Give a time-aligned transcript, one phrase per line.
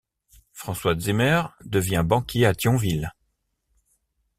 [0.53, 3.13] François Zimmer devient banquier à Thionville.